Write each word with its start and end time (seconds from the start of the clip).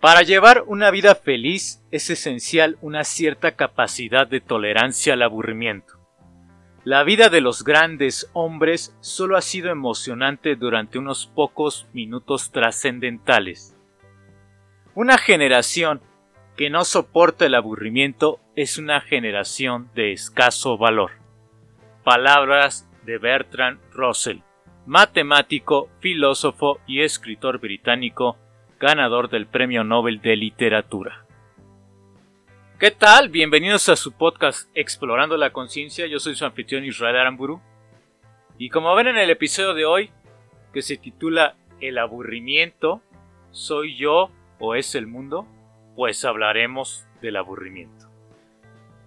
Para 0.00 0.22
llevar 0.22 0.64
una 0.66 0.90
vida 0.90 1.14
feliz 1.14 1.84
es 1.90 2.08
esencial 2.08 2.78
una 2.80 3.04
cierta 3.04 3.54
capacidad 3.54 4.26
de 4.26 4.40
tolerancia 4.40 5.12
al 5.12 5.22
aburrimiento. 5.22 5.98
La 6.84 7.04
vida 7.04 7.28
de 7.28 7.42
los 7.42 7.64
grandes 7.64 8.30
hombres 8.32 8.96
solo 9.00 9.36
ha 9.36 9.42
sido 9.42 9.70
emocionante 9.70 10.56
durante 10.56 10.98
unos 10.98 11.26
pocos 11.26 11.86
minutos 11.92 12.50
trascendentales. 12.50 13.76
Una 14.94 15.18
generación 15.18 16.00
que 16.56 16.70
no 16.70 16.86
soporta 16.86 17.44
el 17.44 17.54
aburrimiento 17.54 18.40
es 18.56 18.78
una 18.78 19.02
generación 19.02 19.90
de 19.94 20.12
escaso 20.12 20.78
valor. 20.78 21.10
Palabras 22.04 22.88
de 23.04 23.18
Bertrand 23.18 23.78
Russell, 23.92 24.38
matemático, 24.86 25.90
filósofo 26.00 26.80
y 26.86 27.02
escritor 27.02 27.60
británico 27.60 28.38
ganador 28.80 29.28
del 29.28 29.46
Premio 29.46 29.84
Nobel 29.84 30.22
de 30.22 30.36
Literatura. 30.36 31.26
¿Qué 32.78 32.90
tal? 32.90 33.28
Bienvenidos 33.28 33.90
a 33.90 33.94
su 33.94 34.12
podcast 34.12 34.70
Explorando 34.74 35.36
la 35.36 35.52
Conciencia. 35.52 36.06
Yo 36.06 36.18
soy 36.18 36.34
su 36.34 36.46
anfitrión 36.46 36.86
Israel 36.86 37.18
Aramburu. 37.18 37.60
Y 38.56 38.70
como 38.70 38.94
ven 38.94 39.08
en 39.08 39.18
el 39.18 39.28
episodio 39.28 39.74
de 39.74 39.84
hoy, 39.84 40.10
que 40.72 40.80
se 40.80 40.96
titula 40.96 41.56
El 41.82 41.98
aburrimiento, 41.98 43.02
¿soy 43.50 43.96
yo 43.96 44.30
o 44.58 44.74
es 44.74 44.94
el 44.94 45.06
mundo? 45.06 45.46
Pues 45.94 46.24
hablaremos 46.24 47.06
del 47.20 47.36
aburrimiento. 47.36 48.06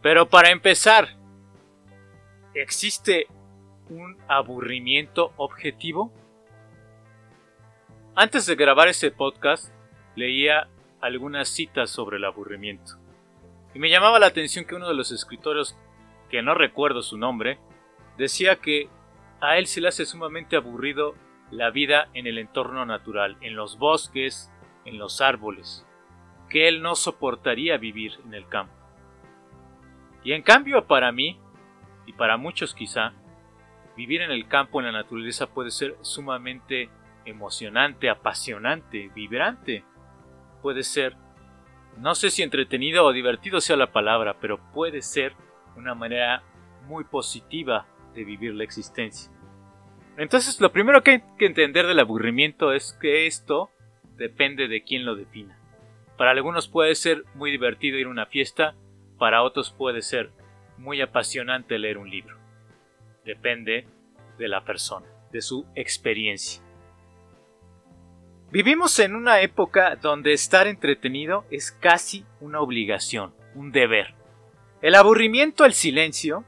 Pero 0.03 0.29
para 0.29 0.51
empezar, 0.51 1.17
¿existe 2.53 3.25
un 3.89 4.17
aburrimiento 4.27 5.33
objetivo? 5.37 6.13
Antes 8.15 8.45
de 8.45 8.53
grabar 8.53 8.89
ese 8.89 9.09
podcast, 9.09 9.73
leía 10.15 10.67
algunas 11.01 11.49
citas 11.49 11.89
sobre 11.89 12.17
el 12.17 12.25
aburrimiento. 12.25 12.99
Y 13.73 13.79
me 13.79 13.89
llamaba 13.89 14.19
la 14.19 14.27
atención 14.27 14.65
que 14.65 14.75
uno 14.75 14.87
de 14.87 14.93
los 14.93 15.11
escritores, 15.11 15.75
que 16.29 16.43
no 16.43 16.53
recuerdo 16.53 17.01
su 17.01 17.17
nombre, 17.17 17.57
decía 18.15 18.57
que 18.57 18.87
a 19.41 19.57
él 19.57 19.65
se 19.65 19.81
le 19.81 19.87
hace 19.87 20.05
sumamente 20.05 20.55
aburrido 20.55 21.15
la 21.49 21.71
vida 21.71 22.09
en 22.13 22.27
el 22.27 22.37
entorno 22.37 22.85
natural, 22.85 23.35
en 23.41 23.55
los 23.55 23.79
bosques, 23.79 24.51
en 24.85 24.99
los 24.99 25.19
árboles, 25.19 25.83
que 26.49 26.67
él 26.67 26.83
no 26.83 26.95
soportaría 26.95 27.77
vivir 27.77 28.19
en 28.27 28.35
el 28.35 28.47
campo. 28.47 28.75
Y 30.23 30.33
en 30.33 30.43
cambio 30.43 30.85
para 30.85 31.11
mí, 31.11 31.39
y 32.05 32.13
para 32.13 32.37
muchos 32.37 32.75
quizá, 32.75 33.13
vivir 33.97 34.21
en 34.21 34.29
el 34.29 34.47
campo, 34.47 34.79
en 34.79 34.85
la 34.85 34.91
naturaleza 34.91 35.47
puede 35.47 35.71
ser 35.71 35.97
sumamente 36.01 36.91
emocionante, 37.25 38.09
apasionante, 38.09 39.09
vibrante. 39.15 39.83
Puede 40.61 40.83
ser, 40.83 41.15
no 41.97 42.15
sé 42.15 42.29
si 42.29 42.43
entretenido 42.43 43.05
o 43.05 43.13
divertido 43.13 43.61
sea 43.61 43.75
la 43.75 43.91
palabra, 43.91 44.37
pero 44.39 44.59
puede 44.71 45.01
ser 45.01 45.33
una 45.75 45.95
manera 45.95 46.43
muy 46.87 47.03
positiva 47.03 47.85
de 48.13 48.23
vivir 48.23 48.53
la 48.53 48.63
existencia. 48.63 49.31
Entonces, 50.17 50.61
lo 50.61 50.71
primero 50.71 51.01
que 51.01 51.11
hay 51.11 51.23
que 51.37 51.47
entender 51.47 51.87
del 51.87 51.99
aburrimiento 51.99 52.71
es 52.71 52.93
que 53.01 53.25
esto 53.25 53.71
depende 54.15 54.67
de 54.67 54.83
quién 54.83 55.05
lo 55.05 55.15
defina. 55.15 55.57
Para 56.17 56.31
algunos 56.31 56.67
puede 56.67 56.93
ser 56.95 57.23
muy 57.33 57.49
divertido 57.49 57.97
ir 57.97 58.05
a 58.05 58.11
una 58.11 58.27
fiesta, 58.27 58.75
para 59.17 59.41
otros 59.41 59.71
puede 59.71 60.01
ser 60.01 60.31
muy 60.77 61.01
apasionante 61.01 61.79
leer 61.79 61.97
un 61.97 62.09
libro. 62.09 62.37
Depende 63.25 63.87
de 64.37 64.47
la 64.47 64.63
persona, 64.63 65.07
de 65.31 65.41
su 65.41 65.65
experiencia. 65.75 66.62
Vivimos 68.53 68.99
en 68.99 69.15
una 69.15 69.41
época 69.41 69.95
donde 69.95 70.31
estar 70.31 70.67
entretenido 70.67 71.43
es 71.49 71.71
casi 71.71 72.23
una 72.39 72.61
obligación, 72.61 73.33
un 73.55 73.71
deber. 73.71 74.13
El 74.83 74.93
aburrimiento, 74.93 75.65
el 75.65 75.73
silencio, 75.73 76.45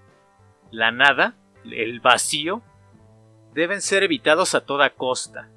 la 0.70 0.92
nada, 0.92 1.36
el 1.64 2.02
vacío, 2.02 2.62
deben 3.56 3.82
ser 3.82 4.04
evitados 4.04 4.54
a 4.54 4.68
toda 4.68 4.92
costa. 4.92 5.50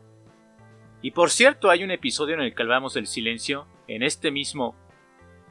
Y 1.02 1.10
por 1.10 1.28
cierto, 1.28 1.68
hay 1.68 1.84
un 1.84 1.90
episodio 1.90 2.36
en 2.36 2.40
el 2.40 2.54
que 2.54 2.62
hablamos 2.62 2.94
del 2.94 3.08
silencio 3.08 3.66
en 3.86 4.02
este 4.02 4.30
mismo 4.30 4.74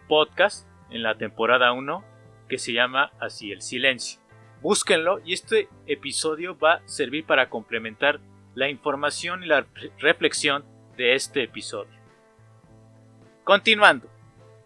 podcast, 0.08 0.68
en 0.90 1.04
la 1.04 1.16
temporada 1.16 1.74
1, 1.74 2.04
que 2.50 2.58
se 2.58 2.74
llama 2.74 3.12
así 3.20 3.52
el 3.52 3.62
silencio. 3.62 4.20
Búsquenlo 4.64 5.20
y 5.24 5.34
este 5.34 5.70
episodio 5.86 6.58
va 6.58 6.74
a 6.74 6.88
servir 6.88 7.24
para 7.24 7.52
complementar 7.52 8.20
la 8.56 8.68
información 8.68 9.44
y 9.44 9.46
la 9.46 9.68
reflexión 10.00 10.66
de 10.98 11.14
este 11.16 11.44
episodio. 11.44 11.96
Continuando. 13.44 14.10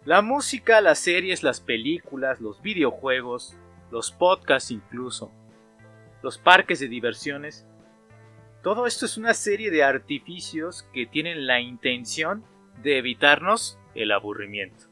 La 0.04 0.22
música, 0.22 0.80
las 0.80 0.98
series, 0.98 1.44
las 1.44 1.60
películas, 1.60 2.40
los 2.40 2.60
videojuegos, 2.60 3.54
los 3.92 4.10
podcasts 4.10 4.72
incluso, 4.72 5.30
los 6.22 6.38
parques 6.38 6.80
de 6.80 6.88
diversiones, 6.88 7.64
todo 8.62 8.86
esto 8.86 9.06
es 9.06 9.16
una 9.16 9.34
serie 9.34 9.70
de 9.70 9.84
artificios 9.84 10.84
que 10.92 11.06
tienen 11.06 11.46
la 11.46 11.60
intención 11.60 12.44
de 12.82 12.98
evitarnos 12.98 13.78
el 13.94 14.10
aburrimiento. 14.10 14.86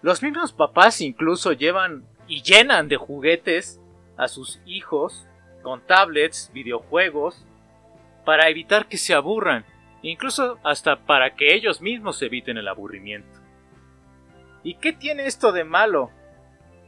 Los 0.00 0.22
mismos 0.22 0.52
papás 0.52 1.00
incluso 1.00 1.52
llevan 1.52 2.04
y 2.26 2.42
llenan 2.42 2.88
de 2.88 2.96
juguetes 2.96 3.80
a 4.16 4.26
sus 4.26 4.60
hijos 4.64 5.28
con 5.62 5.86
tablets, 5.86 6.50
videojuegos, 6.52 7.46
para 8.24 8.48
evitar 8.48 8.86
que 8.86 8.96
se 8.96 9.14
aburran 9.14 9.64
incluso 10.02 10.58
hasta 10.64 10.96
para 10.96 11.34
que 11.34 11.54
ellos 11.54 11.80
mismos 11.80 12.20
eviten 12.22 12.58
el 12.58 12.68
aburrimiento. 12.68 13.40
¿Y 14.64 14.74
qué 14.74 14.92
tiene 14.92 15.26
esto 15.26 15.52
de 15.52 15.64
malo? 15.64 16.10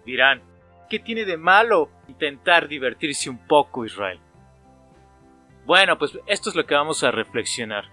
Dirán, 0.05 0.43
¿qué 0.89 0.99
tiene 0.99 1.25
de 1.25 1.37
malo 1.37 1.91
intentar 2.09 2.69
divertirse 2.69 3.31
un 3.31 3.39
poco 3.39 3.85
Israel? 3.85 4.21
Bueno, 5.67 5.97
pues 5.99 6.19
esto 6.27 6.51
es 6.51 6.57
lo 6.57 6.67
que 6.67 6.75
vamos 6.75 7.03
a 7.03 7.11
reflexionar, 7.11 7.87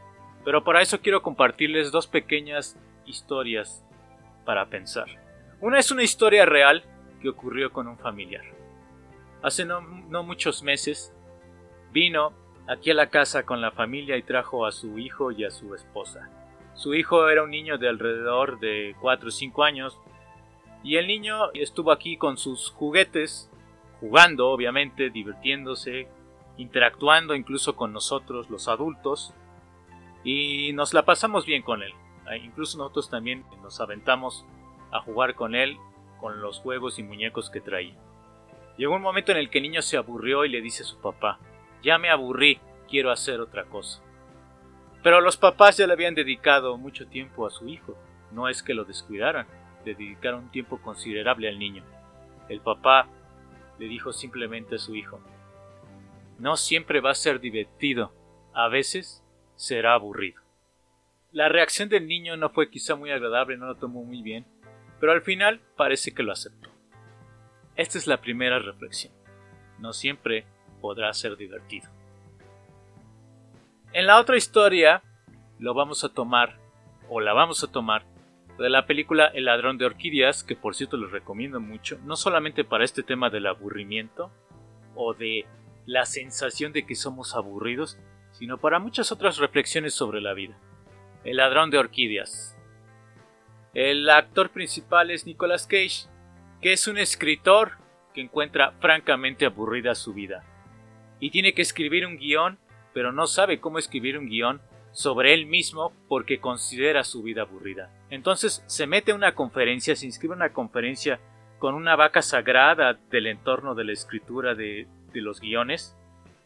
pero 0.43 0.63
para 0.63 0.81
eso 0.81 0.99
quiero 0.99 1.21
compartirles 1.21 1.91
dos 1.91 2.05
pequeñas 2.07 2.77
historias 3.05 3.85
para 4.45 4.65
pensar. 4.67 5.07
Una 5.61 5.79
es 5.79 5.91
una 5.91 6.03
historia 6.03 6.45
real 6.45 6.83
que 7.21 7.29
ocurrió 7.29 7.71
con 7.71 7.87
un 7.87 7.97
familiar. 7.97 8.43
Hace 9.41 9.65
no, 9.65 9.81
no 9.81 10.23
muchos 10.23 10.63
meses 10.63 11.13
vino 11.91 12.33
aquí 12.67 12.91
a 12.91 12.95
la 12.95 13.09
casa 13.09 13.45
con 13.45 13.61
la 13.61 13.71
familia 13.71 14.17
y 14.17 14.23
trajo 14.23 14.65
a 14.65 14.71
su 14.71 14.97
hijo 14.97 15.31
y 15.31 15.43
a 15.43 15.51
su 15.51 15.73
esposa. 15.75 16.29
Su 16.73 16.93
hijo 16.93 17.29
era 17.29 17.43
un 17.43 17.51
niño 17.51 17.77
de 17.77 17.89
alrededor 17.89 18.59
de 18.59 18.95
4 19.01 19.27
o 19.27 19.31
5 19.31 19.63
años 19.63 19.99
y 20.83 20.95
el 20.95 21.07
niño 21.07 21.51
estuvo 21.53 21.91
aquí 21.91 22.17
con 22.17 22.37
sus 22.37 22.71
juguetes, 22.71 23.51
jugando 23.99 24.49
obviamente, 24.49 25.09
divirtiéndose, 25.09 26.07
interactuando 26.57 27.35
incluso 27.35 27.75
con 27.75 27.93
nosotros 27.93 28.49
los 28.49 28.67
adultos 28.67 29.33
y 30.23 30.73
nos 30.73 30.93
la 30.93 31.03
pasamos 31.03 31.45
bien 31.45 31.61
con 31.61 31.83
él. 31.83 31.93
Ah, 32.25 32.37
incluso 32.37 32.77
nosotros 32.77 33.09
también 33.09 33.45
nos 33.61 33.79
aventamos 33.81 34.45
a 34.91 35.01
jugar 35.01 35.35
con 35.35 35.55
él 35.55 35.77
con 36.19 36.41
los 36.41 36.59
juegos 36.59 36.99
y 36.99 37.03
muñecos 37.03 37.49
que 37.49 37.61
traía. 37.61 37.95
Llegó 38.77 38.95
un 38.95 39.01
momento 39.01 39.31
en 39.31 39.39
el 39.39 39.49
que 39.49 39.57
el 39.57 39.63
niño 39.63 39.81
se 39.81 39.97
aburrió 39.97 40.45
y 40.45 40.49
le 40.49 40.61
dice 40.61 40.83
a 40.83 40.85
su 40.85 40.97
papá, 40.99 41.39
ya 41.83 41.97
me 41.97 42.09
aburrí, 42.09 42.59
quiero 42.89 43.11
hacer 43.11 43.39
otra 43.39 43.65
cosa. 43.65 44.01
Pero 45.03 45.21
los 45.21 45.37
papás 45.37 45.77
ya 45.77 45.87
le 45.87 45.93
habían 45.93 46.15
dedicado 46.15 46.77
mucho 46.77 47.07
tiempo 47.07 47.45
a 47.45 47.49
su 47.49 47.67
hijo, 47.67 47.97
no 48.31 48.47
es 48.47 48.61
que 48.61 48.73
lo 48.73 48.85
descuidaran, 48.85 49.47
le 49.85 49.95
dedicaron 49.95 50.43
un 50.43 50.51
tiempo 50.51 50.79
considerable 50.81 51.49
al 51.49 51.57
niño. 51.57 51.83
El 52.49 52.61
papá 52.61 53.07
le 53.79 53.87
dijo 53.87 54.13
simplemente 54.13 54.75
a 54.75 54.79
su 54.79 54.95
hijo, 54.95 55.19
no 56.37 56.57
siempre 56.57 57.01
va 57.01 57.11
a 57.11 57.15
ser 57.15 57.39
divertido, 57.39 58.13
a 58.53 58.67
veces 58.67 59.23
será 59.55 59.93
aburrido. 59.93 60.41
La 61.31 61.49
reacción 61.49 61.87
del 61.87 62.07
niño 62.07 62.35
no 62.35 62.49
fue 62.49 62.69
quizá 62.69 62.95
muy 62.95 63.11
agradable, 63.11 63.57
no 63.57 63.67
lo 63.67 63.75
tomó 63.75 64.03
muy 64.03 64.21
bien, 64.21 64.45
pero 64.99 65.13
al 65.13 65.21
final 65.21 65.61
parece 65.77 66.13
que 66.13 66.23
lo 66.23 66.31
aceptó. 66.31 66.69
Esta 67.75 67.97
es 67.97 68.05
la 68.05 68.21
primera 68.21 68.59
reflexión. 68.59 69.13
No 69.79 69.93
siempre 69.93 70.45
podrá 70.81 71.13
ser 71.13 71.37
divertido. 71.37 71.89
En 73.93 74.07
la 74.07 74.19
otra 74.19 74.37
historia 74.37 75.03
lo 75.59 75.73
vamos 75.73 76.03
a 76.03 76.09
tomar, 76.09 76.57
o 77.09 77.19
la 77.19 77.33
vamos 77.33 77.63
a 77.63 77.71
tomar, 77.71 78.05
de 78.57 78.69
la 78.69 78.85
película 78.85 79.27
El 79.27 79.45
ladrón 79.45 79.77
de 79.77 79.85
orquídeas, 79.85 80.43
que 80.43 80.55
por 80.55 80.75
cierto 80.75 80.97
les 80.97 81.11
recomiendo 81.11 81.59
mucho, 81.59 81.99
no 82.03 82.15
solamente 82.15 82.63
para 82.63 82.85
este 82.85 83.03
tema 83.03 83.29
del 83.29 83.47
aburrimiento 83.47 84.31
o 84.95 85.13
de 85.13 85.45
la 85.85 86.05
sensación 86.05 86.71
de 86.71 86.85
que 86.85 86.95
somos 86.95 87.35
aburridos, 87.35 87.97
sino 88.31 88.57
para 88.57 88.79
muchas 88.79 89.11
otras 89.11 89.37
reflexiones 89.37 89.93
sobre 89.93 90.21
la 90.21 90.33
vida. 90.33 90.57
El 91.23 91.37
ladrón 91.37 91.69
de 91.69 91.77
orquídeas. 91.77 92.57
El 93.73 94.09
actor 94.09 94.51
principal 94.51 95.11
es 95.11 95.25
Nicolas 95.25 95.67
Cage, 95.67 96.07
que 96.61 96.73
es 96.73 96.87
un 96.87 96.97
escritor 96.97 97.77
que 98.13 98.21
encuentra 98.21 98.71
francamente 98.79 99.45
aburrida 99.45 99.95
su 99.95 100.13
vida 100.13 100.43
y 101.21 101.29
tiene 101.29 101.53
que 101.53 101.61
escribir 101.61 102.05
un 102.05 102.17
guion, 102.17 102.59
pero 102.93 103.13
no 103.13 103.27
sabe 103.27 103.61
cómo 103.61 103.79
escribir 103.79 104.17
un 104.17 104.27
guion 104.27 104.61
sobre 104.91 105.33
él 105.33 105.45
mismo 105.45 105.93
porque 106.09 106.41
considera 106.41 107.05
su 107.05 107.23
vida 107.23 107.43
aburrida. 107.43 107.89
Entonces 108.09 108.61
se 108.67 108.87
mete 108.87 109.13
a 109.13 109.15
una 109.15 109.33
conferencia, 109.33 109.95
se 109.95 110.05
inscribe 110.05 110.33
a 110.33 110.35
una 110.35 110.51
conferencia 110.51 111.21
con 111.59 111.73
una 111.75 111.95
vaca 111.95 112.21
sagrada 112.21 112.99
del 113.09 113.27
entorno 113.27 113.73
de 113.73 113.85
la 113.85 113.93
escritura 113.93 114.53
de, 114.53 114.87
de 115.13 115.21
los 115.21 115.39
guiones, 115.39 115.95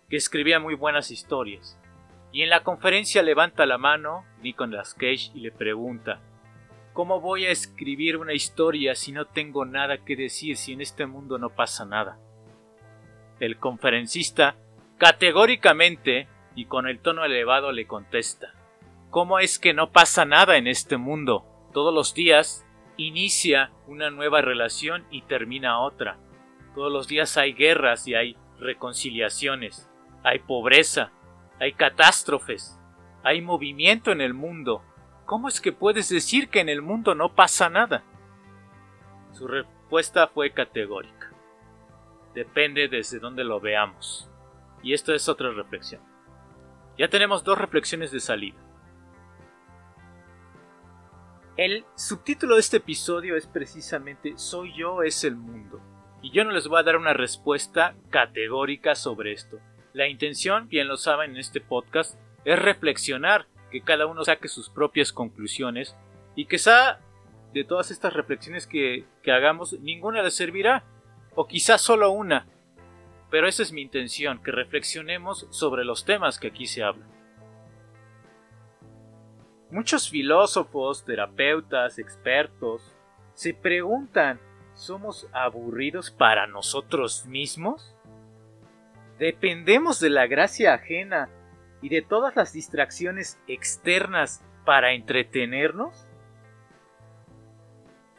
que 0.08 0.18
escribía 0.18 0.60
muy 0.60 0.76
buenas 0.76 1.10
historias. 1.10 1.80
Y 2.32 2.44
en 2.44 2.50
la 2.50 2.62
conferencia 2.62 3.24
levanta 3.24 3.66
la 3.66 3.80
mano 3.80 4.26
Nicolas 4.44 4.94
Cage 4.94 5.32
y 5.34 5.40
le 5.40 5.52
pregunta, 5.52 6.20
¿Cómo 6.96 7.20
voy 7.20 7.46
a 7.46 7.52
escribir 7.52 8.16
una 8.16 8.32
historia 8.32 8.96
si 8.96 9.12
no 9.12 9.26
tengo 9.26 9.66
nada 9.66 9.98
que 10.06 10.16
decir, 10.16 10.56
si 10.56 10.72
en 10.72 10.80
este 10.80 11.06
mundo 11.06 11.38
no 11.38 11.50
pasa 11.50 11.84
nada? 11.84 12.18
El 13.42 13.58
conferencista, 13.58 14.56
categóricamente 14.98 16.28
y 16.56 16.66
con 16.66 16.88
el 16.88 17.00
tono 17.00 17.26
elevado, 17.26 17.72
le 17.72 17.88
contesta, 17.88 18.54
¿Cómo 19.16 19.40
es 19.40 19.60
que 19.60 19.74
no 19.74 19.94
pasa 19.94 20.26
nada 20.26 20.58
en 20.58 20.68
este 20.68 20.98
mundo? 20.98 21.46
Todos 21.72 21.94
los 21.94 22.14
días 22.14 22.66
inicia 22.98 23.72
una 23.88 24.10
nueva 24.10 24.42
relación 24.42 25.06
y 25.10 25.22
termina 25.22 25.80
otra. 25.80 26.18
Todos 26.74 26.92
los 26.92 27.08
días 27.08 27.38
hay 27.38 27.54
guerras 27.54 28.10
y 28.10 28.16
hay 28.16 28.36
reconciliaciones, 28.60 29.90
hay 30.22 30.40
pobreza, 30.40 31.14
hay 31.62 31.72
catástrofes, 31.72 32.78
hay 33.24 33.42
movimiento 33.42 34.12
en 34.12 34.20
el 34.20 34.34
mundo. 34.34 34.84
¿Cómo 35.26 35.48
es 35.48 35.62
que 35.62 35.72
puedes 35.72 36.10
decir 36.10 36.50
que 36.50 36.60
en 36.60 36.68
el 36.68 36.82
mundo 36.82 37.16
no 37.16 37.34
pasa 37.34 37.70
nada? 37.70 38.04
Su 39.32 39.48
respuesta 39.48 40.28
fue 40.28 40.52
categórica. 40.52 41.32
Depende 42.34 42.90
desde 42.90 43.20
dónde 43.20 43.46
lo 43.46 43.62
veamos. 43.62 44.30
Y 44.86 44.94
esto 44.94 45.16
es 45.16 45.28
otra 45.28 45.50
reflexión. 45.50 46.00
Ya 46.96 47.10
tenemos 47.10 47.44
dos 47.44 47.58
reflexiones 47.58 48.12
de 48.12 48.20
salida. 48.20 48.56
El 51.58 51.86
subtítulo 51.96 52.54
de 52.54 52.60
este 52.60 52.78
episodio 52.78 53.36
es 53.36 53.48
precisamente 53.48 54.34
Soy 54.38 54.74
yo 54.78 55.02
es 55.02 55.24
el 55.24 55.38
mundo. 55.38 55.82
Y 56.22 56.30
yo 56.30 56.46
no 56.46 56.52
les 56.52 56.68
voy 56.68 56.80
a 56.80 56.84
dar 56.84 56.98
una 56.98 57.14
respuesta 57.14 57.96
categórica 58.12 58.94
sobre 58.94 59.34
esto. 59.34 59.58
La 59.94 60.08
intención, 60.08 60.70
bien 60.70 60.88
lo 60.88 60.98
saben 60.98 61.32
en 61.32 61.38
este 61.38 61.62
podcast, 61.62 62.20
es 62.46 62.60
reflexionar, 62.60 63.48
que 63.72 63.82
cada 63.82 64.06
uno 64.06 64.24
saque 64.24 64.48
sus 64.48 64.70
propias 64.70 65.12
conclusiones 65.12 65.96
y 66.36 66.46
quizá 66.46 67.00
de 67.54 67.64
todas 67.64 67.90
estas 67.90 68.14
reflexiones 68.14 68.68
que, 68.68 69.06
que 69.24 69.32
hagamos, 69.32 69.80
ninguna 69.80 70.22
les 70.22 70.36
servirá, 70.36 70.84
o 71.34 71.48
quizá 71.48 71.80
solo 71.80 72.12
una. 72.12 72.46
Pero 73.36 73.50
esa 73.50 73.64
es 73.64 73.74
mi 73.74 73.82
intención, 73.82 74.42
que 74.42 74.54
reflexionemos 74.54 75.46
sobre 75.50 75.84
los 75.84 76.06
temas 76.06 76.40
que 76.40 76.48
aquí 76.48 76.68
se 76.68 76.84
hablan. 76.84 77.10
Muchos 79.70 80.10
filósofos, 80.10 81.04
terapeutas, 81.04 82.00
expertos, 82.00 82.96
se 83.34 83.54
preguntan, 83.54 84.40
¿somos 84.74 85.28
aburridos 85.34 86.12
para 86.12 86.48
nosotros 86.48 87.26
mismos? 87.26 87.94
Dependemos 89.20 90.00
de 90.00 90.12
la 90.12 90.28
gracia 90.28 90.74
ajena 90.74 91.28
y 91.82 91.90
de 91.90 92.02
todas 92.02 92.38
las 92.38 92.54
distracciones 92.54 93.38
externas 93.48 94.46
para 94.64 94.94
entretenernos? 94.94 96.08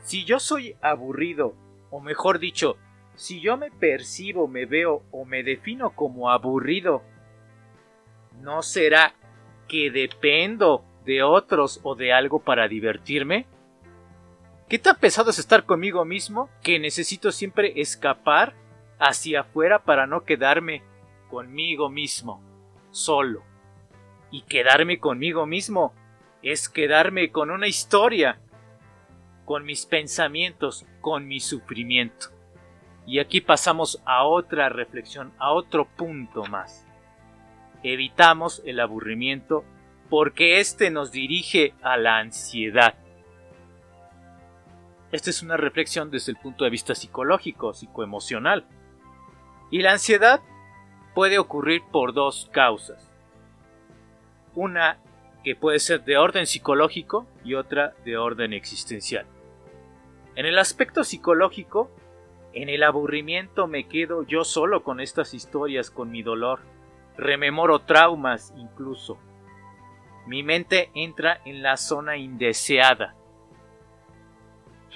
Si 0.03 0.27
yo 0.27 0.41
soy 0.41 0.77
aburrido, 0.83 1.55
o 1.89 2.01
mejor 2.01 2.39
dicho, 2.39 2.77
si 3.17 3.41
yo 3.41 3.57
me 3.57 3.71
percibo, 3.71 4.47
me 4.47 4.67
veo 4.67 5.03
o 5.11 5.25
me 5.25 5.43
defino 5.43 5.91
como 5.91 6.31
aburrido, 6.31 7.03
¿no 8.41 8.63
será 8.63 9.15
que 9.69 9.91
dependo 9.91 10.85
de 11.05 11.23
otros 11.23 11.81
o 11.83 11.95
de 11.95 12.13
algo 12.13 12.39
para 12.41 12.69
divertirme? 12.69 13.47
¿Qué 14.69 14.79
tan 14.79 14.97
pesado 14.97 15.31
es 15.31 15.39
estar 15.39 15.65
conmigo 15.65 16.05
mismo 16.05 16.51
que 16.63 16.79
necesito 16.79 17.33
siempre 17.33 17.81
escapar 17.81 18.55
hacia 18.99 19.41
afuera 19.41 19.85
para 19.85 20.07
no 20.07 20.25
quedarme 20.25 20.83
conmigo 21.29 21.89
mismo, 21.89 22.43
solo. 22.91 23.43
Y 24.31 24.43
quedarme 24.43 24.99
conmigo 24.99 25.47
mismo 25.47 25.95
es 26.43 26.69
quedarme 26.69 27.31
con 27.31 27.51
una 27.51 27.67
historia, 27.67 28.41
con 29.45 29.65
mis 29.65 29.87
pensamientos, 29.87 30.87
con 31.01 31.27
mi 31.27 31.41
sufrimiento. 31.41 32.36
Y 33.07 33.21
aquí 33.21 33.41
pasamos 33.41 34.03
a 34.05 34.25
otra 34.25 34.69
reflexión, 34.69 35.33
a 35.39 35.53
otro 35.53 35.87
punto 35.87 36.45
más. 36.45 36.85
Evitamos 37.83 38.63
el 38.67 38.81
aburrimiento 38.81 39.65
porque 40.11 40.59
éste 40.59 40.91
nos 40.91 41.13
dirige 41.13 41.75
a 41.83 41.97
la 41.97 42.19
ansiedad. 42.19 42.95
Esta 45.13 45.31
es 45.31 45.43
una 45.43 45.57
reflexión 45.57 46.11
desde 46.11 46.33
el 46.33 46.39
punto 46.39 46.65
de 46.65 46.71
vista 46.71 46.95
psicológico, 46.95 47.75
psicoemocional. 47.75 48.67
Y 49.71 49.83
la 49.83 49.93
ansiedad 49.93 50.41
puede 51.15 51.39
ocurrir 51.39 51.83
por 51.93 52.13
dos 52.13 52.51
causas. 52.53 53.11
Una 54.55 54.99
que 55.45 55.55
puede 55.55 55.79
ser 55.79 56.05
de 56.05 56.17
orden 56.17 56.47
psicológico 56.47 57.27
y 57.45 57.55
otra 57.55 57.95
de 58.05 58.17
orden 58.17 58.53
existencial. 58.53 59.27
En 60.35 60.45
el 60.45 60.59
aspecto 60.59 61.05
psicológico, 61.05 61.91
en 62.57 62.69
el 62.69 62.83
aburrimiento 62.83 63.67
me 63.67 63.87
quedo 63.87 64.23
yo 64.25 64.45
solo 64.45 64.83
con 64.83 65.01
estas 65.01 65.35
historias, 65.35 65.91
con 65.91 66.11
mi 66.11 66.23
dolor. 66.23 66.61
Rememoro 67.17 67.81
traumas 67.81 68.53
incluso. 68.57 69.19
Mi 70.27 70.43
mente 70.43 70.91
entra 70.95 71.41
en 71.45 71.63
la 71.63 71.77
zona 71.77 72.17
indeseada, 72.17 73.15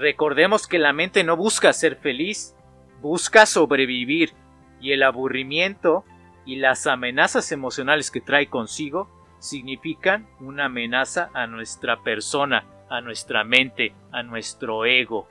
Recordemos 0.01 0.67
que 0.67 0.79
la 0.79 0.95
mente 0.95 1.25
no 1.25 1.37
busca 1.37 1.75
ser 1.75 1.97
feliz, 1.97 2.57
busca 3.03 3.45
sobrevivir 3.45 4.33
y 4.81 4.93
el 4.93 5.03
aburrimiento 5.03 6.07
y 6.47 6.57
las 6.57 6.87
amenazas 6.87 7.53
emocionales 7.53 8.11
que 8.11 8.23
trae 8.23 8.47
consigo 8.47 9.11
significan 9.41 10.27
una 10.41 10.65
amenaza 10.65 11.29
a 11.35 11.47
nuestra 11.47 12.03
persona, 12.03 12.65
a 12.89 13.03
nuestra 13.03 13.45
mente, 13.45 13.93
a 14.11 14.23
nuestro 14.23 14.87
ego. 14.87 15.29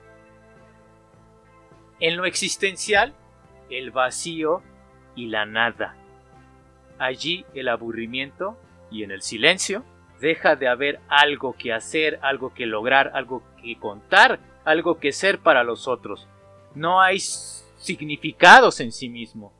En 2.00 2.16
lo 2.16 2.24
existencial, 2.24 3.14
el 3.70 3.90
vacío 3.90 4.62
y 5.14 5.26
la 5.26 5.46
nada. 5.46 5.96
Allí 6.98 7.44
el 7.54 7.68
aburrimiento 7.68 8.58
y 8.90 9.04
en 9.04 9.10
el 9.10 9.22
silencio 9.22 9.84
deja 10.20 10.56
de 10.56 10.68
haber 10.68 11.00
algo 11.08 11.54
que 11.56 11.72
hacer, 11.72 12.18
algo 12.22 12.52
que 12.52 12.66
lograr, 12.66 13.12
algo 13.14 13.42
que 13.62 13.78
contar 13.78 14.40
algo 14.64 14.98
que 14.98 15.12
ser 15.12 15.40
para 15.40 15.64
los 15.64 15.88
otros. 15.88 16.28
No 16.74 17.00
hay 17.00 17.18
significados 17.20 18.80
en 18.80 18.92
sí 18.92 19.08
mismo. 19.08 19.52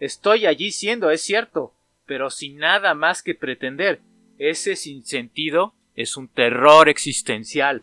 Estoy 0.00 0.46
allí 0.46 0.72
siendo, 0.72 1.10
es 1.10 1.22
cierto, 1.22 1.74
pero 2.04 2.30
sin 2.30 2.58
nada 2.58 2.94
más 2.94 3.22
que 3.22 3.34
pretender. 3.34 4.00
Ese 4.38 4.76
sinsentido 4.76 5.74
es 5.94 6.16
un 6.16 6.28
terror 6.28 6.88
existencial. 6.88 7.82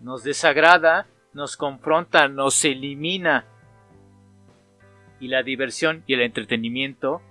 Nos 0.00 0.24
desagrada, 0.24 1.06
nos 1.34 1.56
confronta, 1.56 2.28
nos 2.28 2.64
elimina. 2.64 3.46
Y 5.20 5.28
la 5.28 5.42
diversión 5.42 6.02
y 6.06 6.14
el 6.14 6.22
entretenimiento 6.22 7.22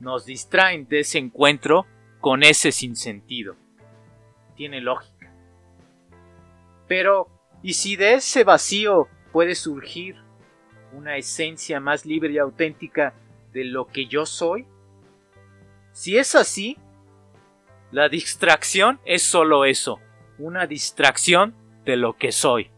nos 0.00 0.26
distraen 0.26 0.88
de 0.88 1.00
ese 1.00 1.18
encuentro 1.18 1.86
con 2.20 2.42
ese 2.42 2.72
sinsentido. 2.72 3.56
Tiene 4.56 4.80
lógica. 4.80 5.32
Pero, 6.88 7.28
¿y 7.62 7.74
si 7.74 7.96
de 7.96 8.14
ese 8.14 8.42
vacío 8.42 9.08
puede 9.32 9.54
surgir 9.54 10.16
una 10.92 11.16
esencia 11.16 11.78
más 11.78 12.04
libre 12.04 12.32
y 12.32 12.38
auténtica 12.38 13.14
de 13.52 13.64
lo 13.64 13.86
que 13.86 14.06
yo 14.06 14.26
soy? 14.26 14.66
Si 15.92 16.18
es 16.18 16.34
así, 16.34 16.76
la 17.92 18.08
distracción 18.08 19.00
es 19.04 19.22
solo 19.22 19.64
eso, 19.64 20.00
una 20.38 20.66
distracción 20.66 21.54
de 21.84 21.96
lo 21.96 22.16
que 22.16 22.32
soy. 22.32 22.70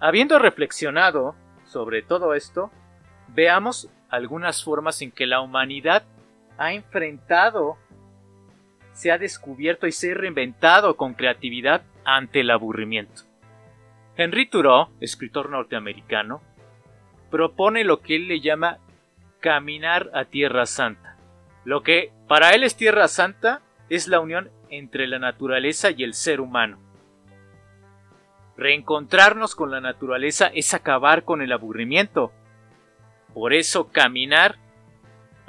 Habiendo 0.00 0.38
reflexionado 0.38 1.34
sobre 1.66 2.02
todo 2.02 2.34
esto, 2.34 2.70
veamos 3.28 3.88
algunas 4.08 4.64
formas 4.64 5.02
en 5.02 5.12
que 5.12 5.26
la 5.26 5.40
humanidad 5.40 6.02
ha 6.58 6.72
enfrentado 6.72 7.78
se 8.92 9.10
ha 9.10 9.18
descubierto 9.18 9.86
y 9.86 9.92
se 9.92 10.12
ha 10.12 10.14
reinventado 10.14 10.96
con 10.96 11.14
creatividad 11.14 11.82
ante 12.04 12.40
el 12.40 12.50
aburrimiento. 12.50 13.22
Henry 14.16 14.46
Thoreau, 14.46 14.88
escritor 15.00 15.48
norteamericano, 15.48 16.42
propone 17.30 17.84
lo 17.84 18.00
que 18.00 18.16
él 18.16 18.28
le 18.28 18.40
llama 18.40 18.78
caminar 19.40 20.10
a 20.12 20.26
Tierra 20.26 20.66
Santa. 20.66 21.16
Lo 21.64 21.82
que 21.82 22.12
para 22.28 22.50
él 22.50 22.62
es 22.62 22.76
Tierra 22.76 23.08
Santa 23.08 23.62
es 23.88 24.08
la 24.08 24.20
unión 24.20 24.50
entre 24.68 25.06
la 25.06 25.18
naturaleza 25.18 25.90
y 25.90 26.02
el 26.04 26.12
ser 26.12 26.40
humano. 26.40 26.78
Reencontrarnos 28.60 29.56
con 29.56 29.72
la 29.72 29.80
naturaleza 29.80 30.46
es 30.46 30.74
acabar 30.74 31.24
con 31.24 31.42
el 31.42 31.50
aburrimiento. 31.50 32.30
Por 33.34 33.52
eso 33.52 33.90
caminar 33.90 34.58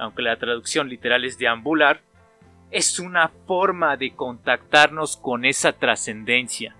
aunque 0.01 0.23
la 0.23 0.35
traducción 0.37 0.89
literal 0.89 1.25
es 1.25 1.37
deambular, 1.37 2.01
es 2.71 2.97
una 2.97 3.27
forma 3.45 3.97
de 3.97 4.15
contactarnos 4.15 5.15
con 5.15 5.45
esa 5.45 5.73
trascendencia. 5.73 6.75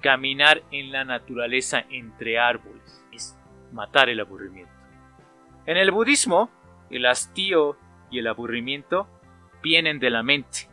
Caminar 0.00 0.62
en 0.70 0.92
la 0.92 1.04
naturaleza 1.04 1.84
entre 1.90 2.38
árboles 2.38 3.04
es 3.10 3.36
matar 3.72 4.08
el 4.10 4.20
aburrimiento. 4.20 4.72
En 5.66 5.76
el 5.76 5.90
budismo, 5.90 6.50
el 6.88 7.04
hastío 7.06 7.76
y 8.12 8.20
el 8.20 8.28
aburrimiento 8.28 9.08
vienen 9.60 9.98
de 9.98 10.10
la 10.10 10.22
mente. 10.22 10.68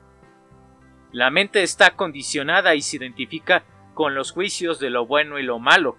La 1.11 1.31
mente 1.31 1.63
está 1.63 1.95
condicionada 1.95 2.75
y 2.75 2.83
se 2.83 2.97
identifica 2.97 3.63
con 3.99 4.15
los 4.15 4.31
juicios 4.31 4.79
de 4.79 4.89
lo 4.89 5.05
bueno 5.05 5.39
y 5.39 5.43
lo 5.43 5.59
malo, 5.59 5.97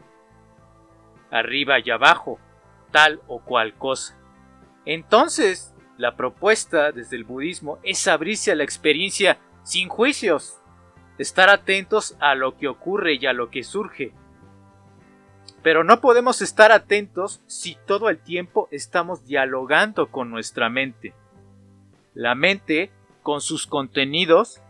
arriba 1.31 1.81
y 1.85 1.91
abajo, 1.91 2.39
tal 2.93 3.21
o 3.27 3.41
cual 3.41 3.75
cosa. 3.75 4.19
Entonces, 4.87 5.75
la 5.99 6.17
propuesta 6.17 6.93
desde 6.93 7.17
el 7.17 7.25
budismo 7.25 7.79
es 7.83 8.09
abrirse 8.09 8.53
a 8.53 8.55
la 8.55 8.65
experiencia 8.65 9.37
sin 9.65 9.91
juicios, 9.91 10.63
estar 11.19 11.51
atentos 11.51 12.17
a 12.21 12.35
lo 12.35 12.57
que 12.57 12.69
ocurre 12.69 13.19
y 13.21 13.27
a 13.27 13.35
lo 13.35 13.51
que 13.51 13.63
surge. 13.63 14.15
Pero 15.63 15.85
no 15.85 16.01
podemos 16.01 16.41
estar 16.41 16.73
atentos 16.73 17.43
si 17.49 17.77
todo 17.87 18.09
el 18.09 18.17
tiempo 18.17 18.67
estamos 18.71 19.27
dialogando 19.27 20.11
con 20.11 20.31
nuestra 20.31 20.71
mente. 20.71 21.13
La 22.15 22.35
mente, 22.35 22.93
con 23.23 23.43
sus 23.43 23.67
contenidos, 23.67 24.63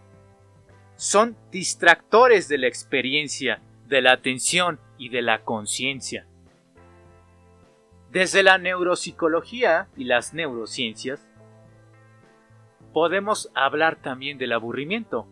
son 1.01 1.35
distractores 1.51 2.47
de 2.47 2.59
la 2.59 2.67
experiencia, 2.67 3.63
de 3.87 4.03
la 4.03 4.13
atención 4.13 4.79
y 4.99 5.09
de 5.09 5.23
la 5.23 5.45
conciencia. 5.45 6.27
Desde 8.13 8.43
la 8.43 8.59
neuropsicología 8.59 9.89
y 9.97 10.05
las 10.05 10.35
neurociencias, 10.35 11.27
podemos 12.93 13.51
hablar 13.55 13.97
también 13.97 14.37
del 14.37 14.53
aburrimiento. 14.53 15.27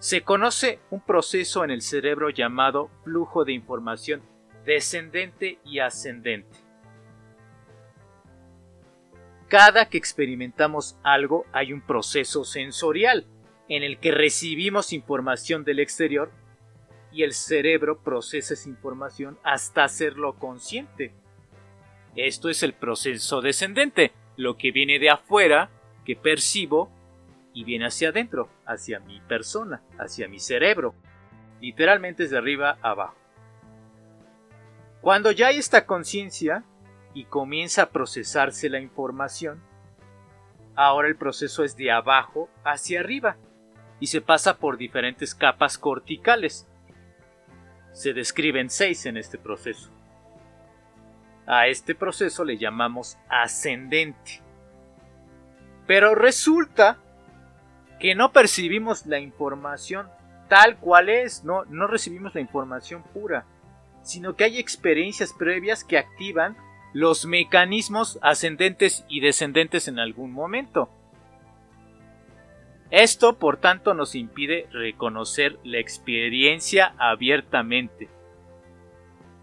Se 0.00 0.22
conoce 0.22 0.80
un 0.90 1.00
proceso 1.02 1.62
en 1.62 1.70
el 1.70 1.82
cerebro 1.82 2.30
llamado 2.30 2.90
flujo 3.04 3.44
de 3.44 3.52
información 3.52 4.22
descendente 4.64 5.60
y 5.64 5.78
ascendente. 5.78 6.58
Cada 9.46 9.88
que 9.88 9.98
experimentamos 9.98 10.98
algo 11.04 11.46
hay 11.52 11.72
un 11.72 11.80
proceso 11.80 12.44
sensorial 12.44 13.24
en 13.70 13.84
el 13.84 13.98
que 13.98 14.10
recibimos 14.10 14.92
información 14.92 15.62
del 15.62 15.78
exterior 15.78 16.32
y 17.12 17.22
el 17.22 17.32
cerebro 17.32 18.02
procesa 18.02 18.54
esa 18.54 18.68
información 18.68 19.38
hasta 19.44 19.84
hacerlo 19.84 20.34
consciente. 20.40 21.14
Esto 22.16 22.50
es 22.50 22.64
el 22.64 22.74
proceso 22.74 23.40
descendente, 23.40 24.10
lo 24.36 24.56
que 24.56 24.72
viene 24.72 24.98
de 24.98 25.10
afuera, 25.10 25.70
que 26.04 26.16
percibo 26.16 26.90
y 27.54 27.62
viene 27.62 27.86
hacia 27.86 28.08
adentro, 28.08 28.48
hacia 28.66 28.98
mi 28.98 29.20
persona, 29.20 29.82
hacia 30.00 30.26
mi 30.26 30.40
cerebro. 30.40 30.92
Literalmente 31.60 32.24
es 32.24 32.30
de 32.30 32.38
arriba 32.38 32.76
a 32.82 32.90
abajo. 32.90 33.16
Cuando 35.00 35.30
ya 35.30 35.46
hay 35.46 35.58
esta 35.58 35.86
conciencia 35.86 36.64
y 37.14 37.24
comienza 37.24 37.82
a 37.82 37.90
procesarse 37.90 38.68
la 38.68 38.80
información, 38.80 39.62
ahora 40.74 41.06
el 41.06 41.14
proceso 41.14 41.62
es 41.62 41.76
de 41.76 41.92
abajo 41.92 42.48
hacia 42.64 42.98
arriba 42.98 43.36
y 44.00 44.06
se 44.08 44.20
pasa 44.20 44.56
por 44.56 44.78
diferentes 44.78 45.34
capas 45.34 45.78
corticales. 45.78 46.66
Se 47.92 48.12
describen 48.12 48.70
seis 48.70 49.06
en 49.06 49.16
este 49.16 49.38
proceso. 49.38 49.90
A 51.46 51.66
este 51.68 51.94
proceso 51.94 52.44
le 52.44 52.56
llamamos 52.56 53.18
ascendente. 53.28 54.40
Pero 55.86 56.14
resulta 56.14 56.98
que 57.98 58.14
no 58.14 58.32
percibimos 58.32 59.06
la 59.06 59.18
información 59.18 60.08
tal 60.48 60.78
cual 60.78 61.08
es, 61.08 61.44
no, 61.44 61.64
no 61.66 61.86
recibimos 61.86 62.34
la 62.34 62.40
información 62.40 63.04
pura, 63.14 63.44
sino 64.02 64.34
que 64.34 64.44
hay 64.44 64.58
experiencias 64.58 65.32
previas 65.32 65.84
que 65.84 65.98
activan 65.98 66.56
los 66.92 67.24
mecanismos 67.24 68.18
ascendentes 68.20 69.04
y 69.08 69.20
descendentes 69.20 69.86
en 69.86 69.98
algún 69.98 70.32
momento. 70.32 70.90
Esto, 72.90 73.38
por 73.38 73.58
tanto, 73.58 73.94
nos 73.94 74.14
impide 74.14 74.66
reconocer 74.72 75.58
la 75.62 75.78
experiencia 75.78 76.94
abiertamente. 76.98 78.08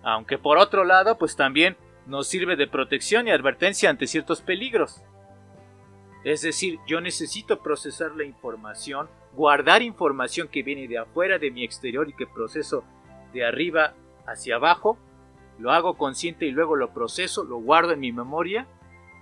Aunque 0.04 0.38
por 0.38 0.58
otro 0.58 0.84
lado, 0.84 1.18
pues 1.18 1.36
también 1.36 1.78
nos 2.06 2.28
sirve 2.28 2.56
de 2.56 2.68
protección 2.68 3.28
y 3.28 3.32
advertencia 3.32 3.90
ante 3.90 4.08
ciertos 4.08 4.42
peligros. 4.42 5.02
Es 6.24 6.42
decir, 6.42 6.80
yo 6.88 7.00
necesito 7.00 7.62
procesar 7.62 8.16
la 8.16 8.26
información, 8.26 9.10
guardar 9.34 9.82
información 9.82 10.48
que 10.50 10.64
viene 10.64 10.88
de 10.88 10.98
afuera 10.98 11.38
de 11.40 11.52
mi 11.52 11.64
exterior 11.64 12.10
y 12.10 12.14
que 12.14 12.28
proceso 12.28 12.84
de 13.34 13.46
arriba 13.46 13.94
hacia 14.26 14.56
abajo, 14.56 14.98
lo 15.58 15.72
hago 15.72 15.98
consciente 15.98 16.46
y 16.46 16.52
luego 16.52 16.76
lo 16.76 16.94
proceso, 16.94 17.44
lo 17.44 17.58
guardo 17.58 17.94
en 17.94 18.02
mi 18.02 18.12
memoria 18.12 18.68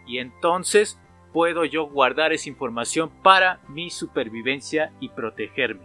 y 0.06 0.20
entonces 0.20 1.00
puedo 1.36 1.66
yo 1.66 1.88
guardar 1.88 2.32
esa 2.32 2.48
información 2.48 3.10
para 3.22 3.60
mi 3.68 3.90
supervivencia 3.90 4.94
y 5.02 5.10
protegerme. 5.10 5.84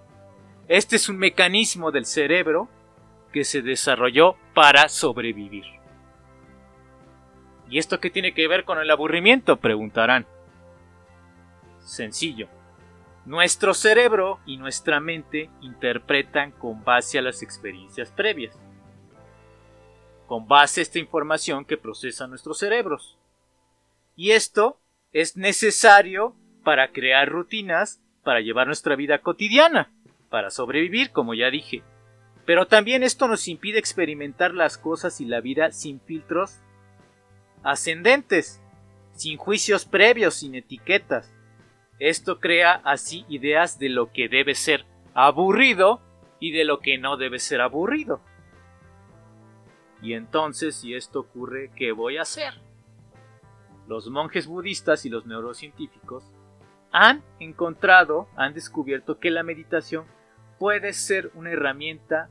Este 0.69 0.95
es 0.95 1.09
un 1.09 1.19
mecanismo 1.19 1.90
del 1.90 2.07
cerebro 2.07 2.69
que 3.33 3.42
se 3.42 3.61
desarrolló 3.61 4.37
para 4.54 4.88
sobrevivir. 4.88 5.64
¿Y 7.69 7.78
esto 7.78 7.99
qué 7.99 8.11
tiene 8.11 8.33
que 8.33 8.47
ver 8.47 8.64
con 8.64 8.78
el 8.78 8.88
aburrimiento? 8.92 9.57
preguntarán. 9.57 10.25
Sencillo. 11.80 12.47
Nuestro 13.26 13.75
cerebro 13.75 14.38
y 14.47 14.57
nuestra 14.57 15.00
mente 15.00 15.50
interpretan 15.62 16.52
con 16.52 16.85
base 16.85 17.19
a 17.19 17.23
las 17.23 17.42
experiencias 17.42 18.12
previas. 18.12 18.57
Con 20.28 20.47
base 20.47 20.80
a 20.80 20.83
esta 20.83 21.00
información 21.00 21.64
que 21.64 21.76
procesan 21.76 22.30
nuestros 22.30 22.57
cerebros. 22.57 23.19
Y 24.14 24.30
esto 24.30 24.78
es 25.12 25.37
necesario 25.37 26.37
para 26.62 26.93
crear 26.93 27.29
rutinas 27.29 28.00
para 28.23 28.40
llevar 28.40 28.67
nuestra 28.67 28.97
vida 28.97 29.19
cotidiana, 29.19 29.90
para 30.29 30.50
sobrevivir, 30.50 31.11
como 31.11 31.35
ya 31.35 31.50
dije. 31.50 31.83
Pero 32.45 32.67
también 32.67 33.02
esto 33.02 33.29
nos 33.29 33.49
impide 33.49 33.79
experimentar 33.79 34.55
las 34.55 34.79
cosas 34.79 35.21
y 35.21 35.25
la 35.25 35.40
vida 35.40 35.73
sin 35.73 36.00
filtros 36.00 36.59
ascendentes, 37.62 38.62
sin 39.12 39.37
juicios 39.37 39.85
previos, 39.85 40.35
sin 40.35 40.55
etiquetas. 40.55 41.35
Esto 41.99 42.40
crea 42.40 42.81
así 42.85 43.25
ideas 43.29 43.79
de 43.79 43.90
lo 43.90 44.11
que 44.12 44.29
debe 44.29 44.55
ser 44.55 44.87
aburrido 45.14 46.00
y 46.38 46.52
de 46.52 46.64
lo 46.64 46.81
que 46.81 46.99
no 46.99 47.17
debe 47.17 47.38
ser 47.38 47.61
aburrido. 47.61 48.21
Y 50.02 50.14
entonces, 50.14 50.76
si 50.76 50.95
esto 50.95 51.21
ocurre, 51.21 51.71
¿qué 51.76 51.93
voy 51.93 52.17
a 52.17 52.23
hacer? 52.23 52.55
Los 53.90 54.09
monjes 54.09 54.47
budistas 54.47 55.04
y 55.04 55.09
los 55.09 55.26
neurocientíficos 55.26 56.23
han 56.92 57.25
encontrado, 57.40 58.28
han 58.37 58.54
descubierto 58.54 59.18
que 59.18 59.32
la 59.32 59.42
meditación 59.42 60.04
puede 60.61 60.92
ser 60.92 61.32
una 61.35 61.50
herramienta 61.50 62.30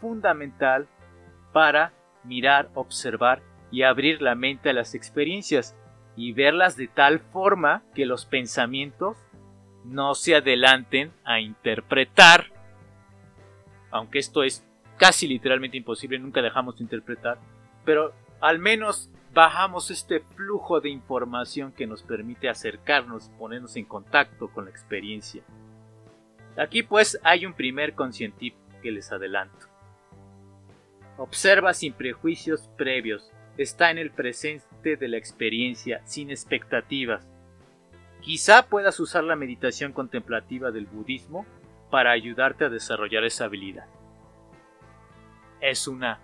fundamental 0.00 0.88
para 1.52 1.92
mirar, 2.24 2.70
observar 2.74 3.40
y 3.70 3.82
abrir 3.82 4.20
la 4.20 4.34
mente 4.34 4.70
a 4.70 4.72
las 4.72 4.96
experiencias 4.96 5.76
y 6.16 6.32
verlas 6.32 6.76
de 6.76 6.88
tal 6.88 7.20
forma 7.20 7.84
que 7.94 8.04
los 8.04 8.26
pensamientos 8.26 9.16
no 9.84 10.16
se 10.16 10.34
adelanten 10.34 11.12
a 11.22 11.38
interpretar, 11.38 12.46
aunque 13.92 14.18
esto 14.18 14.42
es 14.42 14.66
casi 14.96 15.28
literalmente 15.28 15.76
imposible, 15.76 16.18
nunca 16.18 16.42
dejamos 16.42 16.78
de 16.78 16.82
interpretar, 16.82 17.38
pero 17.84 18.12
al 18.40 18.58
menos 18.58 19.08
bajamos 19.36 19.90
este 19.90 20.20
flujo 20.20 20.80
de 20.80 20.88
información 20.88 21.70
que 21.70 21.86
nos 21.86 22.02
permite 22.02 22.48
acercarnos, 22.48 23.28
ponernos 23.38 23.76
en 23.76 23.84
contacto 23.84 24.48
con 24.48 24.64
la 24.64 24.70
experiencia. 24.70 25.42
Aquí 26.56 26.82
pues 26.82 27.20
hay 27.22 27.44
un 27.44 27.52
primer 27.52 27.94
conscientip 27.94 28.54
que 28.82 28.90
les 28.90 29.12
adelanto. 29.12 29.66
Observa 31.18 31.74
sin 31.74 31.92
prejuicios 31.92 32.70
previos, 32.78 33.30
está 33.58 33.90
en 33.90 33.98
el 33.98 34.10
presente 34.10 34.96
de 34.96 35.06
la 35.06 35.18
experiencia, 35.18 36.00
sin 36.06 36.30
expectativas. 36.30 37.28
Quizá 38.22 38.66
puedas 38.70 38.98
usar 39.00 39.22
la 39.22 39.36
meditación 39.36 39.92
contemplativa 39.92 40.70
del 40.70 40.86
budismo 40.86 41.44
para 41.90 42.10
ayudarte 42.12 42.64
a 42.64 42.70
desarrollar 42.70 43.24
esa 43.24 43.44
habilidad. 43.44 43.84
Es 45.60 45.86
una 45.86 46.20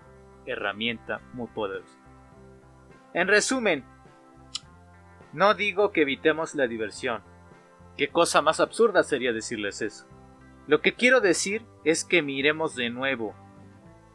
herramienta 0.46 1.20
muy 1.34 1.48
poderosa. 1.48 2.01
En 3.14 3.28
resumen, 3.28 3.84
no 5.32 5.54
digo 5.54 5.92
que 5.92 6.02
evitemos 6.02 6.54
la 6.54 6.66
diversión. 6.66 7.22
Qué 7.96 8.08
cosa 8.08 8.42
más 8.42 8.60
absurda 8.60 9.02
sería 9.02 9.32
decirles 9.32 9.82
eso. 9.82 10.06
Lo 10.66 10.80
que 10.80 10.94
quiero 10.94 11.20
decir 11.20 11.62
es 11.84 12.04
que 12.04 12.22
miremos 12.22 12.74
de 12.74 12.90
nuevo 12.90 13.34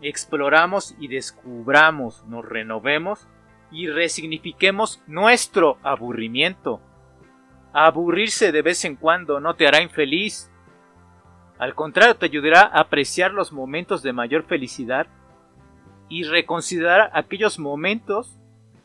exploramos 0.02 0.96
y 1.00 1.08
descubramos, 1.08 2.24
nos 2.28 2.46
renovemos 2.46 3.28
y 3.72 3.88
resignifiquemos 3.88 5.02
nuestro 5.08 5.78
aburrimiento. 5.84 6.82
Aburrirse 7.74 8.52
de 8.52 8.62
vez 8.62 8.86
en 8.86 8.96
cuando 8.96 9.40
no 9.40 9.56
te 9.56 9.68
hará 9.68 9.82
infeliz. 9.82 10.52
Al 11.60 11.76
contrario, 11.76 12.16
te 12.16 12.26
ayudará 12.26 12.62
a 12.62 12.82
apreciar 12.82 13.32
los 13.32 13.52
momentos 13.52 14.04
de 14.04 14.14
mayor 14.14 14.44
felicidad 14.44 15.08
y 16.10 16.24
reconsiderar 16.24 17.10
aquellos 17.14 17.60
momentos 17.60 18.40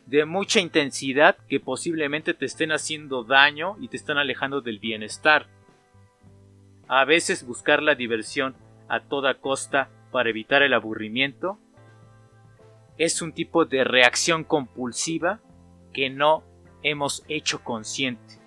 de 0.07 0.25
mucha 0.25 0.61
intensidad 0.61 1.37
que 1.49 1.61
posiblemente 1.61 2.35
te 2.35 2.45
estén 2.45 2.73
haciendo 2.73 3.25
daño 3.25 3.77
y 3.81 3.89
te 3.89 3.97
están 3.97 4.19
alejando 4.19 4.61
del 4.61 4.79
bienestar. 4.79 5.47
A 6.89 7.05
veces 7.05 7.47
buscar 7.47 7.83
la 7.83 7.95
diversión 7.95 8.55
a 8.89 9.01
toda 9.01 9.35
costa 9.35 9.89
para 10.11 10.31
evitar 10.31 10.63
el 10.63 10.75
aburrimiento 10.75 11.59
es 12.99 13.23
un 13.23 13.33
tipo 13.33 13.65
de 13.65 13.85
reacción 13.85 14.45
compulsiva 14.45 15.41
que 15.93 16.11
no 16.11 16.45
hemos 16.83 17.25
hecho 17.29 17.63
consciente. 17.65 18.39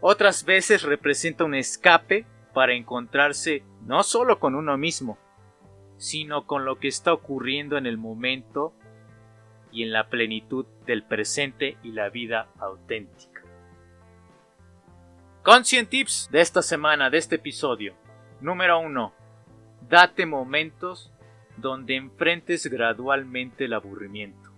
Otras 0.00 0.44
veces 0.44 0.82
representa 0.82 1.44
un 1.44 1.54
escape 1.54 2.26
para 2.52 2.74
encontrarse 2.74 3.62
no 3.82 4.02
solo 4.02 4.38
con 4.38 4.54
uno 4.54 4.76
mismo, 4.78 5.18
sino 5.96 6.46
con 6.46 6.64
lo 6.64 6.78
que 6.78 6.88
está 6.88 7.12
ocurriendo 7.12 7.76
en 7.76 7.86
el 7.86 7.98
momento 7.98 8.74
y 9.74 9.82
en 9.82 9.92
la 9.92 10.08
plenitud 10.08 10.64
del 10.86 11.02
presente 11.02 11.76
y 11.82 11.90
la 11.90 12.08
vida 12.08 12.48
auténtica. 12.58 13.42
Conscient 15.42 15.90
Tips 15.90 16.28
de 16.30 16.40
esta 16.40 16.62
semana, 16.62 17.10
de 17.10 17.18
este 17.18 17.34
episodio. 17.34 17.94
Número 18.40 18.78
1. 18.78 19.12
Date 19.90 20.24
momentos 20.24 21.12
donde 21.56 21.96
enfrentes 21.96 22.66
gradualmente 22.68 23.64
el 23.64 23.74
aburrimiento. 23.74 24.50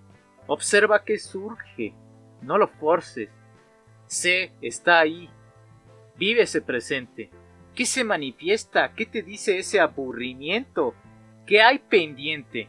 Observa 0.46 1.02
qué 1.02 1.18
surge, 1.18 1.94
no 2.42 2.58
lo 2.58 2.68
forces. 2.68 3.30
Sé, 4.06 4.52
está 4.61 5.00
ahí. 5.00 5.30
Vive 6.16 6.42
ese 6.42 6.61
presente. 6.61 7.30
¿Qué 7.75 7.87
se 7.87 8.04
manifiesta? 8.04 8.92
¿Qué 8.94 9.06
te 9.06 9.23
dice 9.23 9.58
ese 9.58 9.80
aburrimiento? 9.80 10.94
¿Qué 11.46 11.62
hay 11.62 11.78
pendiente? 11.78 12.68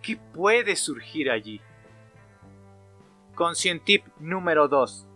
¿Qué 0.00 0.16
puede 0.16 0.74
surgir 0.74 1.30
allí? 1.30 1.60
Conscientip 3.34 4.04
número 4.20 4.68
2. 4.68 5.08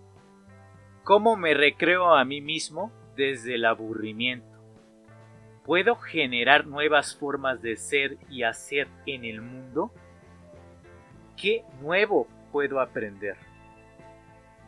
¿Cómo 1.05 1.37
me 1.37 1.53
recreo 1.53 2.15
a 2.15 2.25
mí 2.25 2.41
mismo 2.41 2.91
desde 3.15 3.57
el 3.57 3.67
aburrimiento? 3.67 4.59
¿Puedo 5.67 5.97
generar 5.97 6.67
nuevas 6.67 7.15
formas 7.15 7.61
de 7.61 7.77
ser 7.77 8.17
y 8.31 8.43
hacer 8.43 8.89
en 9.05 9.27
el 9.27 9.43
mundo? 9.43 9.93
¿Qué 11.37 11.63
nuevo 11.83 12.27
puedo 12.53 12.81
aprender? 12.81 13.37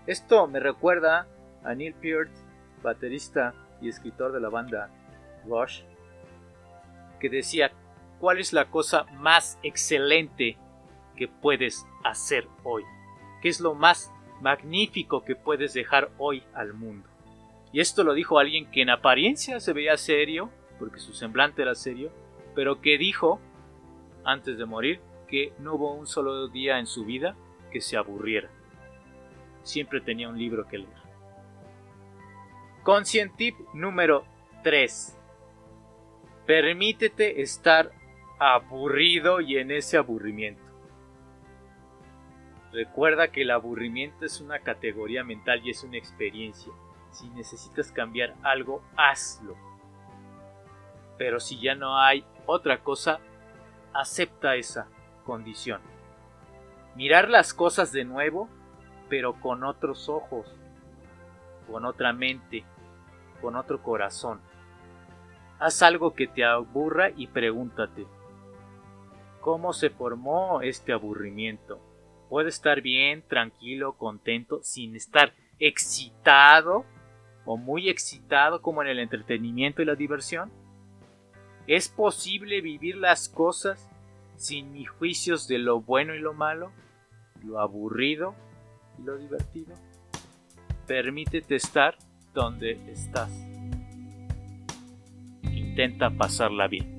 Esto 0.07 0.47
me 0.47 0.61
recuerda 0.61 1.27
a 1.65 1.75
Neil 1.75 1.95
Peart, 1.95 2.31
baterista 2.83 3.55
y 3.81 3.89
escritor 3.89 4.33
de 4.33 4.41
la 4.41 4.51
banda 4.51 4.91
Rush, 5.47 5.85
que 7.19 7.31
decía 7.31 7.73
cuál 8.21 8.41
es 8.41 8.53
la 8.53 8.67
cosa 8.67 9.05
más 9.15 9.59
excelente 9.63 10.59
que 11.17 11.29
puedes 11.29 11.87
hacer 12.05 12.47
hoy. 12.63 12.85
¿Qué 13.41 13.49
es 13.49 13.61
lo 13.61 13.75
más 13.75 14.13
magnífico 14.41 15.25
que 15.25 15.37
puedes 15.37 15.73
dejar 15.75 16.11
hoy 16.19 16.43
al 16.55 16.75
mundo? 16.75 17.09
Y 17.73 17.81
esto 17.81 18.03
lo 18.03 18.15
dijo 18.15 18.39
alguien 18.39 18.71
que 18.71 18.83
en 18.83 18.91
apariencia 18.91 19.61
se 19.61 19.73
veía 19.73 19.97
serio, 19.97 20.51
porque 20.79 21.01
su 21.01 21.13
semblante 21.13 21.63
era 21.63 21.75
serio, 21.75 22.11
pero 22.55 22.81
que 22.81 22.99
dijo, 22.99 23.41
antes 24.25 24.59
de 24.59 24.65
morir, 24.65 25.01
que 25.29 25.53
no 25.59 25.75
hubo 25.75 25.95
un 25.95 26.07
solo 26.07 26.49
día 26.49 26.79
en 26.79 26.87
su 26.87 27.05
vida 27.05 27.37
que 27.71 27.81
se 27.81 27.97
aburriera. 27.97 28.51
Siempre 29.63 30.01
tenía 30.01 30.29
un 30.29 30.39
libro 30.39 30.67
que 30.67 30.79
leer. 30.79 30.99
Conscient 32.83 33.37
tip 33.37 33.55
número 33.75 34.25
3. 34.65 35.17
Permítete 36.47 37.43
estar 37.43 37.93
aburrido 38.39 39.41
y 39.43 39.59
en 39.59 39.71
ese 39.71 39.99
aburrimiento. 39.99 40.68
Recuerda 42.73 43.29
que 43.29 43.43
el 43.43 43.51
aburrimiento 43.51 44.25
es 44.25 44.41
una 44.41 44.59
categoría 44.61 45.25
mental 45.25 45.61
y 45.65 45.71
es 45.71 45.83
una 45.85 45.97
experiencia. 45.97 46.73
Si 47.11 47.29
necesitas 47.31 47.91
cambiar 47.91 48.35
algo, 48.43 48.83
hazlo. 48.97 49.57
Pero 51.17 51.41
si 51.41 51.59
ya 51.59 51.75
no 51.75 51.99
hay 51.99 52.25
otra 52.47 52.83
cosa, 52.83 53.21
acepta 53.95 54.57
esa 54.57 54.89
condición. 55.25 55.81
Mirar 56.95 57.31
las 57.31 57.55
cosas 57.55 57.91
de 57.93 58.05
nuevo, 58.05 58.49
pero 59.09 59.41
con 59.41 59.65
otros 59.65 60.09
ojos, 60.09 60.55
con 61.71 61.87
otra 61.87 62.13
mente, 62.13 62.65
con 63.41 63.57
otro 63.57 63.83
corazón. 63.83 64.41
Haz 65.59 65.83
algo 65.83 66.15
que 66.15 66.27
te 66.27 66.45
aburra 66.45 67.11
y 67.17 67.27
pregúntate, 67.29 68.07
cómo 69.41 69.73
se 69.73 69.91
formó 69.91 70.61
este 70.61 70.93
aburrimiento. 70.93 71.81
Puede 72.29 72.51
estar 72.51 72.83
bien, 72.83 73.23
tranquilo, 73.27 73.97
contento, 73.97 74.61
sin 74.63 74.95
estar 74.97 75.33
excitado 75.59 76.85
o 77.45 77.57
muy 77.57 77.89
excitado 77.89 78.61
como 78.61 78.83
en 78.83 78.89
el 78.89 78.99
entretenimiento 78.99 79.81
y 79.81 79.87
la 79.87 79.95
diversión. 79.95 80.51
¿Es 81.67 81.89
posible 81.89 82.61
vivir 82.61 82.97
las 82.97 83.29
cosas 83.29 83.89
sin 84.37 84.73
mis 84.73 84.89
juicios 84.89 85.49
de 85.49 85.59
lo 85.59 85.81
bueno 85.81 86.15
y 86.15 86.19
lo 86.19 86.35
malo, 86.35 86.71
lo 87.45 87.61
aburrido 87.61 88.35
y 88.99 89.03
lo 89.03 89.17
divertido? 89.17 89.75
Permítete 90.87 91.57
estar 91.57 91.97
donde 92.35 92.73
estás. 92.91 93.31
Intenta 95.43 96.11
pasarla 96.11 96.69
bien. 96.69 96.98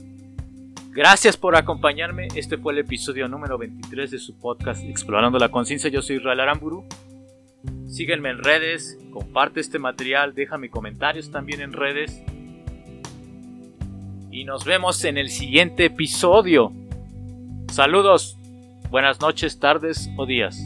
Gracias 0.92 1.38
por 1.38 1.56
acompañarme. 1.56 2.30
Este 2.34 2.58
fue 2.58 2.74
el 2.74 2.80
episodio 2.80 3.28
número 3.28 3.60
23 3.60 4.10
de 4.10 4.18
su 4.18 4.40
podcast 4.40 4.84
Explorando 4.84 5.38
la 5.38 5.50
Conciencia. 5.50 5.90
Yo 5.90 6.02
soy 6.02 6.16
Israel 6.16 6.40
Aramburu. 6.40 6.84
Síguenme 7.88 8.30
en 8.30 8.40
redes, 8.40 8.98
comparte 9.12 9.60
este 9.60 9.78
material, 9.78 10.34
déjame 10.34 10.70
comentarios 10.70 11.30
también 11.30 11.62
en 11.62 11.74
redes. 11.74 12.24
Y 14.32 14.46
nos 14.46 14.66
vemos 14.66 15.04
en 15.06 15.20
el 15.20 15.30
siguiente 15.30 15.86
episodio. 15.86 16.72
Saludos, 17.72 18.38
buenas 18.90 19.22
noches, 19.22 19.60
tardes 19.60 20.10
o 20.18 20.26
días. 20.26 20.60